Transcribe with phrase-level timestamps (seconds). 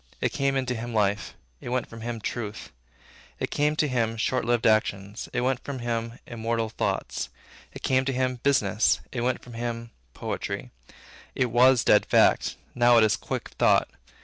[0.19, 2.71] It came into him, life; it went out from him, truth.
[3.39, 7.29] It came to him, short lived actions; it went out from him, immortal thoughts.
[7.71, 10.71] It came to him, business; it went from him, poetry.
[11.35, 13.89] It was dead fact; now, it is quick thought.